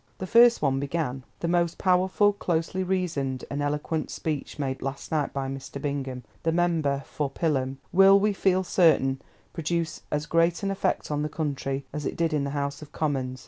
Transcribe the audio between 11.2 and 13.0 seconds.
the country as it did in the House of